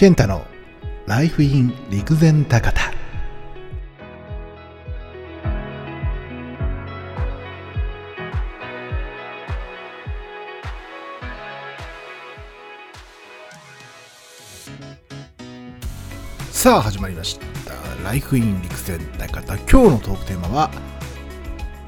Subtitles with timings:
[0.00, 0.46] 健太の
[1.06, 2.90] ライフイン陸前高田。
[16.50, 17.44] さあ始まりました。
[18.02, 19.58] ライフイン陸前高田。
[19.58, 20.70] 今日のトークテーマは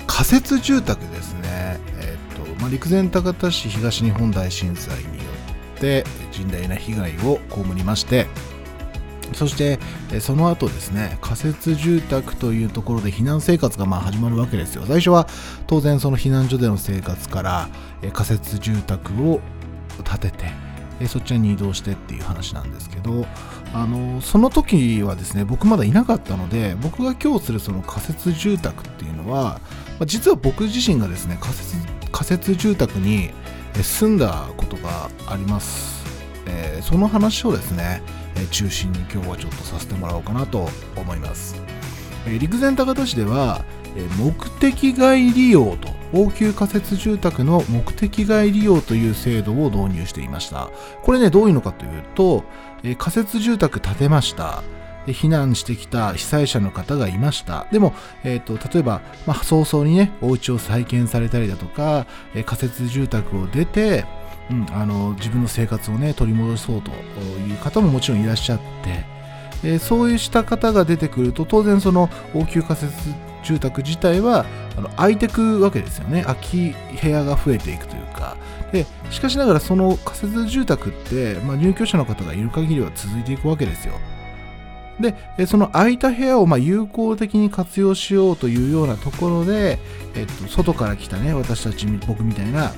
[0.06, 1.80] 仮設住宅ですね。
[2.02, 5.31] えっ、と、まあ、陸前高田市東日本大震災によ
[5.82, 8.28] って甚大な被害を被りまして
[9.34, 9.80] そして
[10.20, 14.84] その後ですね仮設住宅というところで避難生活がまあ始まるわけですよ。
[14.86, 15.26] 最初は
[15.66, 17.68] 当然その避難所での生活から
[18.12, 19.40] 仮設住宅を
[20.04, 20.44] 建てて
[21.00, 23.24] えそちらに移動してっていう話なんですけど
[23.72, 29.60] あのその時はですね僕まだいなかったので僕が今日するその仮設住宅っていうのは、
[30.04, 31.76] 実は僕自身がですね仮設
[32.12, 33.30] 仮設住宅に
[33.76, 36.04] え住んだことがあります、
[36.46, 38.02] えーその話をですね、
[38.36, 41.54] え中心に今日はちょっとさせてもらおうかなと思います、
[42.26, 43.64] え陸前高田市では、
[43.96, 50.70] え目的外利用と応急仮設住宅の目的外利用という制度を導入していました。
[51.02, 52.44] これねどういうのかというと、
[52.82, 54.62] え仮設住宅建てました。
[55.06, 57.66] 避難してきた被災者の方がいました。
[57.72, 64.04] でも、えー、と例えば、まあ、早々にね、お家を再建されたりだとか、えー仮設住宅を出て、
[64.50, 69.04] うん、あの自分の生活をね、取り戻そうという方ももちろんいらっしゃって、
[69.64, 72.92] えーそうした方が出てくると、当然その応急仮設
[73.42, 76.22] 住宅自体はあの空いてくわけですよね。
[76.22, 78.36] 空き部屋が増えていくというか。
[78.72, 83.94] でしかしながらその仮設住宅って、まあ、入居者の方がいる限りは続いていくわけですよ。
[85.00, 89.78] で、その空いた部屋をまあ有効的に活用しようというようなところで、
[90.14, 92.72] えっと、外から来たね、私たち、僕みたいな、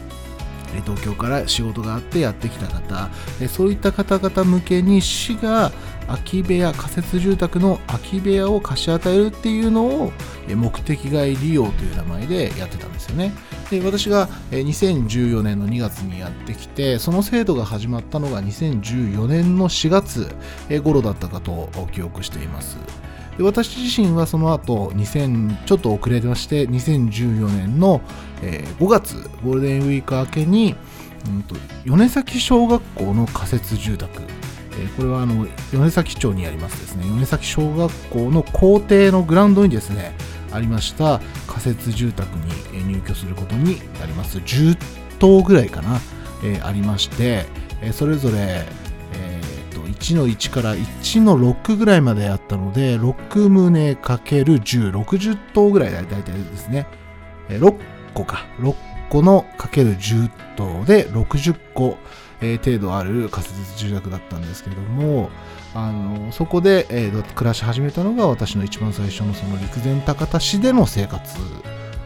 [0.84, 3.08] 東京から仕事があってやってきた方、
[3.48, 5.70] そういった方々向けに市が
[6.06, 10.12] 空き部屋、仮設住宅の空き部屋を貸し与えるっていうのを
[10.48, 13.32] 目的外利用という名前でやってたんですよね。
[13.70, 20.34] で私が2014年の2月にやってきて、その制度が始まったのが2014年の4月
[20.82, 22.76] 頃だったかと記憶しています。
[23.36, 28.00] で私自身はその後2000ちょっと遅れまして2014年の、
[28.42, 30.76] 5月ゴールデンウィーク明けに、
[31.26, 34.22] うんと米崎小学校の仮設住宅、
[34.96, 40.12] これはあの米崎町にありますですね米崎小学校の校庭のグラウンドにですね
[40.54, 41.20] ありました。
[41.46, 42.28] 仮設住宅
[42.74, 44.38] に入居することになります。
[44.38, 44.76] 10
[45.18, 46.00] 棟ぐらいかな、
[46.44, 47.46] えーありまして、
[47.82, 56.86] えそれぞれ、えーと1の1から1の6ぐらいまであったので6棟かける10、60棟ぐらいだいたいですね、
[57.48, 57.76] え6
[58.14, 58.46] 個か。
[58.60, 58.74] 6
[59.10, 61.98] 個のかける10棟で60個、
[62.40, 65.30] えー程度ある仮設住宅だったんですけれども
[65.74, 71.36] あのそこで、えー暮らし始めたのが私の一番最初のその陸前高田市での生活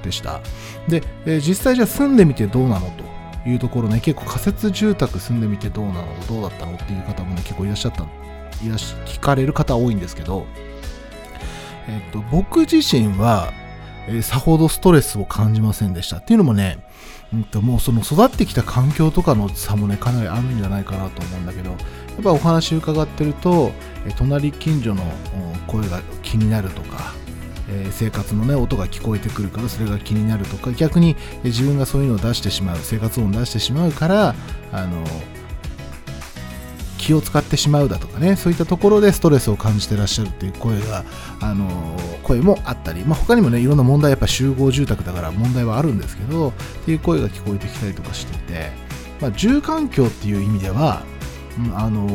[0.02, 0.40] でした。
[0.88, 2.90] で、えー実際じゃあ住んでみてどうなの
[3.44, 8.04] というところね結構仮設住宅住んでみてどうなのどうだったのっていう方もね結構いらっしゃった
[8.64, 10.46] いらっし聞かれる方多いんですけど、
[11.88, 13.52] えっと僕自身は、
[14.06, 16.16] えーさほどストレスを感じませんでした。
[16.16, 16.78] っていうのもね、
[17.32, 23.70] うんともうその育ってきた環境とかの差もねかなりあるんじゃないかなと思うんだけどやっぱお話伺ってると、
[24.04, 25.04] え隣近所の
[25.68, 27.14] 声が気になるとか、
[27.68, 34.34] え生活のね音が聞こえてくるからそれが気になるとか逆に自分がそういうのを出してしまう生活音を出してしまうから
[34.72, 35.04] あの
[37.08, 41.04] 気を使ってしまうだとかねそういったところでストレスを感じてらっしゃるっていう声が
[41.40, 46.52] あの声もあったり、まあ、他にもねいろんな問題やっぱ集合住宅だから問題はあるんですけどっ
[46.84, 48.70] ていう声が聞こえてきたりとかしてて、
[49.22, 51.02] まあ、住環境っていう意味では、
[51.58, 52.06] うんあの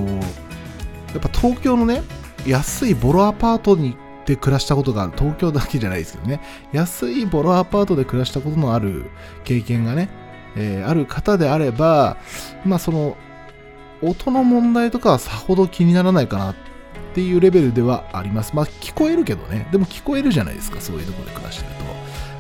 [1.11, 2.01] やっぱ東京のね
[2.47, 6.39] 安いボロアパートにで暮らしたことがある東京だけじゃないですけどね
[6.71, 9.05] 安いボロアパートで暮らしたことのある
[9.43, 10.09] 経験がね、
[10.55, 12.17] えーある方であれば
[12.63, 13.17] まあその
[14.03, 16.55] 音の問題とかはさほど気にならないかなっ
[17.13, 18.55] ていうレベルではあります。
[18.55, 19.67] まあ聞こえるけどね。
[19.71, 21.75] でも聞こえるじゃないですか、そういうとこで暮らしてる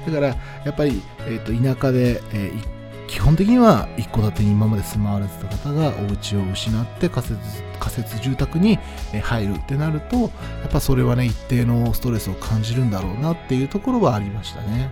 [0.05, 0.11] と。
[0.11, 0.27] だから、
[0.65, 2.73] やっぱり、えーと田舎で、えー
[3.13, 7.39] 基本的には一戸建てに今まで住まわれてた方がお家を失って仮設
[7.79, 8.79] 仮設住宅に
[9.21, 10.27] 入るってなると、や
[10.67, 14.89] っぱそれはね、一定のストレスを感じるんだろうなっていうところはありましたね。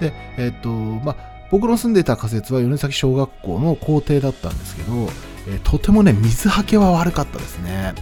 [0.00, 1.16] で、えっ、と、まあ、
[1.52, 5.08] 僕の住んでいた仮設は米崎小学校の校庭だったんですけど、
[5.48, 7.94] えーとてもね、水はけは悪かったですね。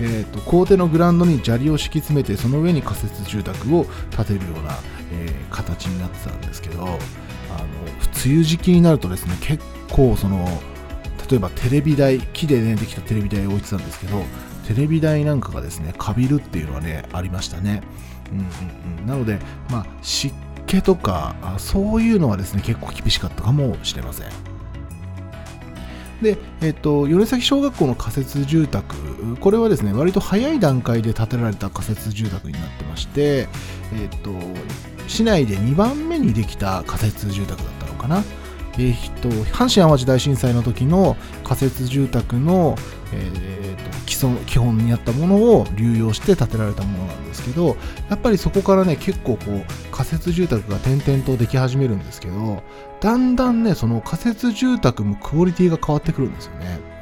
[0.00, 3.86] えーと校庭のグラウンドに砂利を敷き詰めて、その上に仮設住宅を
[4.16, 4.78] 建てるような、
[5.12, 6.96] えー形になってたんですけど、あの
[8.24, 10.46] 梅雨時期になるとですね、結構その、
[11.30, 14.24] 例えばテレビ台、木で、ね、できたテレビ台を置いてたんですけど、
[14.66, 17.82] テレビ台なんかがですね、かびるっていうのはね、ありましたね。
[18.32, 18.46] うんうん
[19.00, 19.38] うん、なので、
[19.70, 20.34] まあ、湿
[20.66, 24.53] 気とか、そういうのはですね、結構厳しかったかもしれません。
[26.22, 28.94] で、えっと、米崎小学校の仮設住宅、
[29.40, 33.48] これはですね、割と早い段階で建てられた仮設住宅になってまして、
[33.94, 34.30] えっと、
[35.08, 38.22] 市内で2番目にできた仮設住宅だったのかな。
[38.78, 42.76] えっ、と阪神・淡路大震災の時の仮設住宅の、
[43.12, 43.63] えー、
[44.06, 47.76] 基礎基本にあったものを流用して建てられたものなんですけど
[48.08, 52.62] やっぱりそこからね結構こう仮設住宅が点々とでき始めるんですけど
[53.00, 56.94] だんだんねその仮設住宅もクオリティが変わってくるんですよね。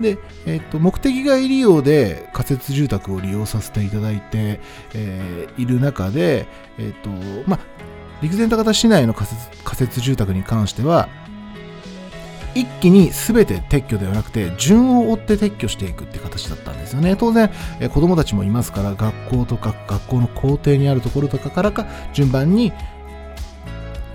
[0.00, 4.60] で、えっ、と、目的外利用で仮設住宅を利用させていただいて、
[4.94, 6.46] えー、いる中で、
[6.78, 7.08] えっ、と、
[7.48, 7.60] まあ、
[8.20, 11.08] 陸前高田市内の仮設仮設住宅に関しては、
[12.56, 17.14] 一気に全て撤去ではなくて、順を追って撤去していくって形だったんですよね。
[17.14, 17.50] 当然、
[17.80, 22.72] え子供たちもいますから、学校とか学校の校庭にあるところとかからか、順番に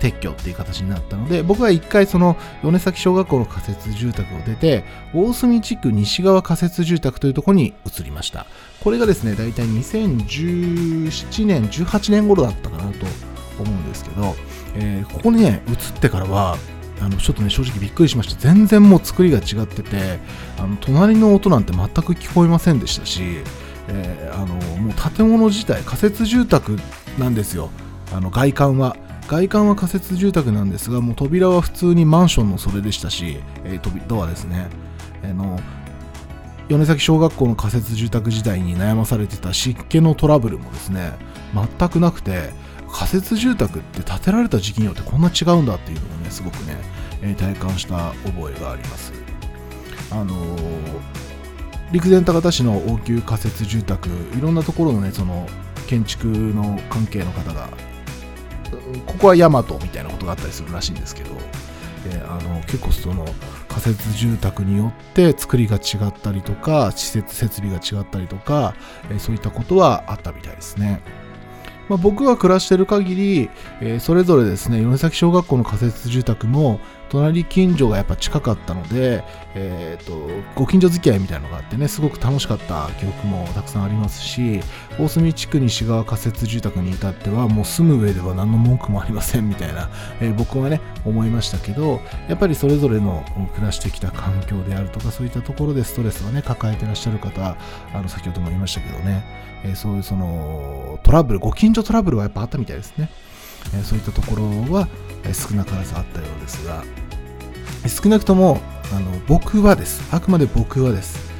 [0.00, 4.82] 撤去っていう形になったので、僕は一回その米崎小学校の仮設住宅を出て、
[5.14, 8.46] 大隅地区西側仮設住宅というところに移りました。
[8.82, 13.06] これがですね、大体2017年、18年頃だったかなと
[13.60, 14.34] 思うんですけど、
[14.74, 16.58] えー、ここにね、移ってからは、
[17.02, 18.40] あのちょっとね正直びっくりしました。
[18.40, 20.20] 全然もう作りが違ってて
[20.58, 23.22] あの隣の音なんて全く聞こえませんでしたし、
[23.88, 26.78] えー、あのもう建物自体仮設住宅
[27.18, 27.70] なんですよ。
[28.14, 28.96] あの外観は。
[29.28, 34.68] 外観は仮設住宅なんですがもう扉は普通にマンションのそれでしたし、えー、ドアですね、
[35.22, 35.58] あの
[36.68, 41.12] 米崎小学校の仮設住宅時代に悩まされてた湿気のトラブルもですね
[41.78, 42.50] 全くなくて
[42.90, 46.76] 仮設住宅って建てられた時期によってこんな違うんだっていうのをねすごくね、
[47.22, 49.12] え、体感した覚えがあります。
[50.10, 50.60] あのー、
[51.90, 55.46] 陸前高田市の応急仮設住宅いろんなところのねその
[55.86, 57.70] 建築の関係の方が
[59.06, 61.30] ここは大和みたいなことがあったりするらしいんですけど、
[62.08, 63.24] えー、あの結構その
[63.72, 68.74] 仮設住宅によって作りが違ったりとか施設設備が違ったりとか、
[69.10, 71.00] え、そういったことはあったみたいですね。
[71.88, 76.80] まあ、僕が暮らしてる限り、え、それぞれですね、米崎小学校の仮設住宅も、
[77.12, 79.22] 隣近所がやっぱ近かったので、
[79.54, 84.60] えーと、ご近所付き合いみたいなのがあってねすごく楽しかった記憶もたくさんありますし
[84.98, 89.90] 大隅地区西側仮設住宅に至ってはもう住む上では何の文句もありませんみたいな、
[90.22, 93.22] えー、僕はね思いましたけどやっぱりそれぞれの
[93.54, 97.58] 暮らしてきた環境であるとかそういったところでストレスをね抱えてらっしゃる方
[97.92, 99.22] あの先ほども言いましたけどね、
[99.64, 103.10] えー、そういうそのトラブルご近所トラブルはやっぱあったみたいですね。
[103.76, 104.88] えそういったところは
[105.32, 106.84] 少なからずあったようですが
[107.88, 108.60] 少なくとも
[108.94, 110.02] あの僕はです。
[110.14, 111.32] あくまで僕はです。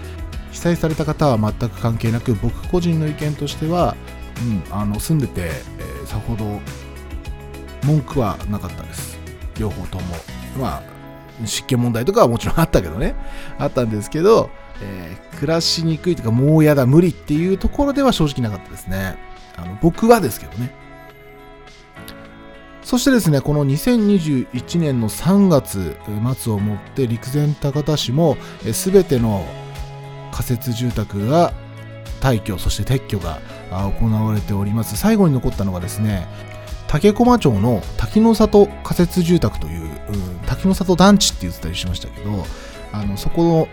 [0.52, 3.94] 被災された方は全く関係なく僕個人の意見としては、
[4.70, 6.60] うん、あの住んでて、えー、さほど
[7.84, 9.18] 文句はなかったです。
[9.58, 10.16] 両方とも。
[10.58, 10.82] まあ
[11.46, 13.14] 湿気問題とかはもちろんあったけどね。
[13.58, 14.50] あったんですけど、
[14.80, 19.16] えー、暮らしにくいとかもうやだ無理っていうところでは正直なかったですね。
[19.56, 20.81] あの僕はですけどね。
[22.92, 25.96] そしてですね、この2021年の3月
[26.36, 29.46] 末をもって陸前高田市も全ての
[30.30, 31.54] 仮設住宅が
[32.20, 33.38] 退去、そして撤去が
[33.70, 34.98] 行われております。
[34.98, 36.28] 最後に残ったのがですね、
[36.86, 39.90] 竹駒町の滝の里仮設住宅という、
[40.44, 42.44] 滝の里団地って言ってたりしましたけど、
[42.92, 43.68] あのそこ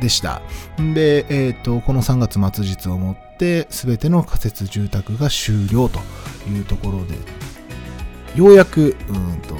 [0.00, 0.42] でした。
[0.76, 6.00] で、え、ー、と、この3月末日をもって、全ての仮設住宅が終了と
[6.50, 7.14] いうところで
[8.36, 9.54] ようやくうんと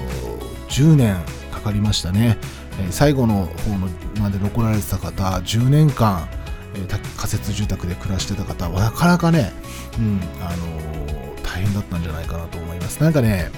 [0.68, 1.16] 10年
[1.50, 2.38] かかりましたね、
[2.78, 3.88] え最後の方の
[4.21, 6.28] まで残られてた方10年間、
[6.75, 9.52] え仮設住宅で暮らしてた方はなかなかね、
[9.99, 13.02] うんあの、大変だったんじゃないかなと思います。
[13.02, 13.50] なんかね、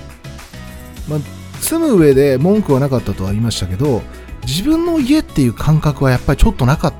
[1.09, 1.19] まあ、
[1.61, 4.03] 住む上で文句はなかったとは言いましたけど
[4.47, 6.95] 自分の家っていう感覚はやっぱりちょっとなかっ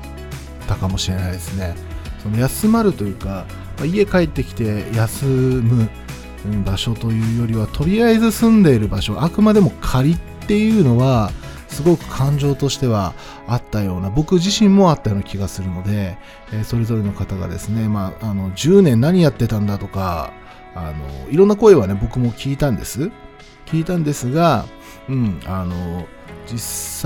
[0.67, 1.75] たかもしれないですね。
[2.21, 3.45] その休まるというか、
[3.77, 5.89] まあ、家帰ってきて休む
[6.65, 11.31] 場所というよりはとりあえず住んでいる場所あくまでも仮っていうのは
[11.67, 13.13] すごく感情としては
[13.47, 16.17] あったような僕自身もあったような気がするので、
[16.51, 20.33] え、それぞれの方がですね、まあ、あの10年何やってたんだとか
[20.75, 23.11] あのいろんな声はね僕も聞いたんです。
[23.65, 24.65] 聞いたんですが、
[25.07, 26.07] うん、あの
[26.51, 26.59] 実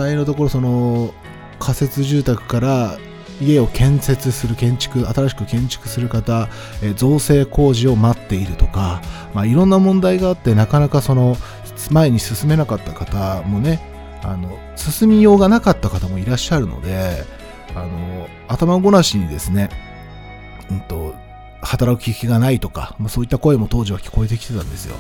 [0.06, 1.14] 際のところその
[1.60, 2.98] 仮設住宅から
[3.48, 6.50] 家を建設する建築新しく建築する方、
[6.82, 9.02] えー、造成工事を待っているとか、
[9.34, 11.36] まあ、いろんな問題があってなかなかその
[11.92, 13.82] 前に進めなかった方もね
[14.24, 17.24] あの進みようがなかった方もいらっしゃるので
[17.76, 19.70] あの頭ごなしにですね
[20.70, 21.16] うんと、
[21.62, 24.96] 働く気がないとか、まあ、そういった声も当時は聞こえてきてたんですよ。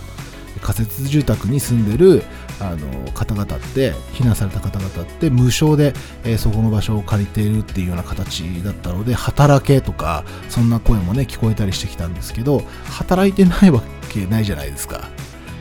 [0.62, 2.23] 仮設住宅に住んでる
[2.60, 5.93] あの方々って避難された方々って無償で、
[6.24, 15.10] えー、そこの場所を借りているっていうような形だったので働けとかそんな声もね聞こえたりしてきたんですけど働いてないわけないじゃないですか。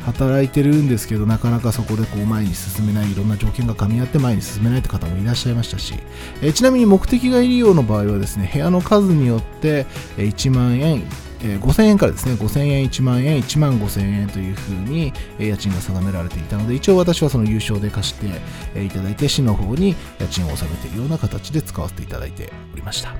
[0.05, 5.95] 働いてるんですけどなかなかそこでこう前に進めないいろんな条件が噛み合って前に進めないって方もいらっしゃいましたし、
[6.43, 11.05] えー、ちなみに目的外利用の場合はですね部屋の数によって1万円
[11.43, 18.29] え、5000円からですね、5000円、1万円、1万5000円というふうに、え、家賃が定められていたので、一応私はその優勝で貸して、
[18.75, 23.15] え、いただいて、市の方に家賃を納めているような形で使わせていただいておりました。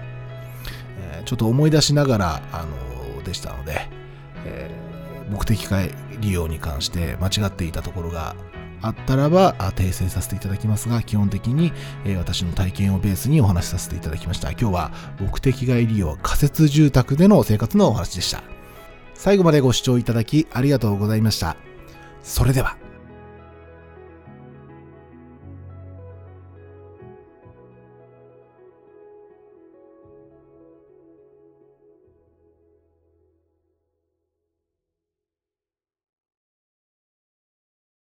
[0.99, 3.89] え、ちょっと思い出しながら、あのでしたので、
[4.45, 4.71] え、
[5.31, 8.37] 目的会利用に関して間違っていたところが
[8.83, 11.73] あったらば訂正させていただきますが、基本的に、
[12.05, 14.51] え私の体験をベースにお話しさせていただきました。
[14.51, 18.43] 今日は目的外利用仮設住宅での生活のお話でした。
[19.15, 21.57] 最後までご視聴いただきありがとうございました。
[22.23, 22.82] それでは。